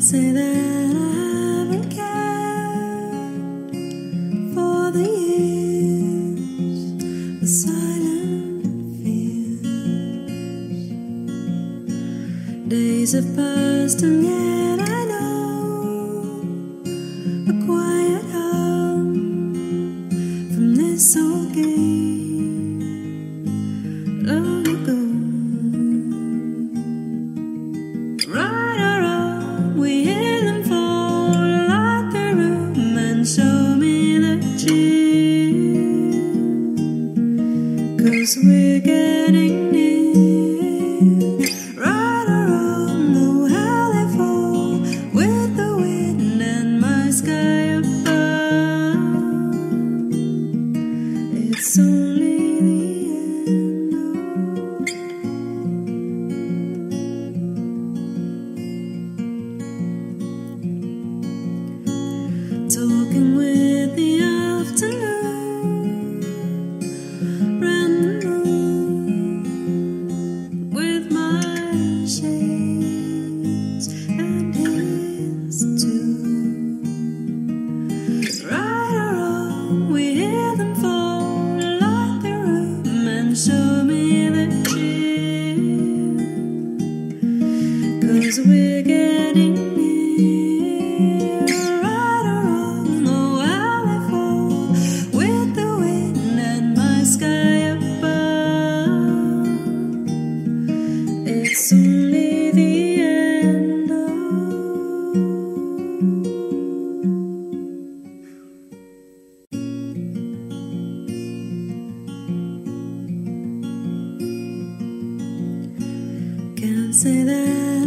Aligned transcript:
say 0.00 0.30
that 0.30 0.40
I 0.40 1.08
haven't 1.66 1.90
cared 1.90 3.34
for 4.54 4.92
the 4.92 5.08
years, 5.26 6.80
the 7.40 7.46
silent 7.48 8.62
fears. 9.02 9.66
Days 12.68 13.12
have 13.12 13.34
passed 13.34 14.02
and 14.02 14.24
yet 14.24 14.47
We're 38.36 38.80
getting 38.80 39.72
near. 39.72 39.88
Know 43.14 43.46
fall 44.16 44.80
with 45.14 45.56
the 45.56 45.76
wind 45.76 46.42
and 46.42 46.78
my 46.78 47.10
sky 47.10 47.78
above. 47.80 48.98
It's 51.32 51.78
only 51.78 52.27
Cause 88.20 88.40
we're 88.40 88.82
getting 88.82 89.54
near. 89.76 91.46
Right 91.82 92.26
or 92.26 92.40
wrong, 92.46 93.04
fall 94.10 94.66
with 95.16 95.54
the 95.54 95.70
wind 95.78 96.40
and 96.40 96.76
my 96.76 97.04
sky 97.04 97.76
above. 97.76 99.38
It's 101.28 101.72
only 101.72 102.50
the 102.50 103.00
end. 103.02 103.90
Can't 116.56 116.94
say 116.94 117.22
that 117.22 117.77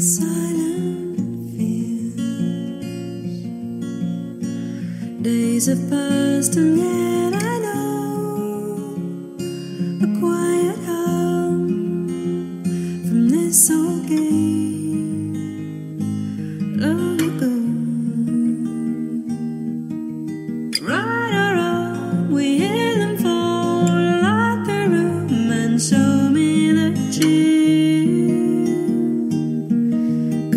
silent 0.00 1.18
fears. 1.54 2.16
Days 5.20 5.66
have 5.66 5.90
passed 5.90 6.56
and 6.56 6.78
yet 6.78 7.29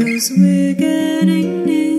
Cause 0.00 0.32
we're 0.34 0.72
getting 0.72 1.66
near. 1.66 1.90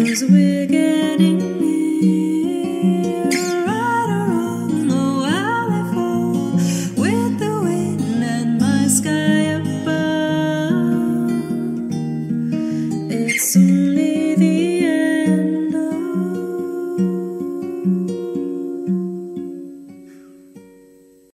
Cause 0.00 0.24
we're 0.24 0.64
getting 0.64 1.59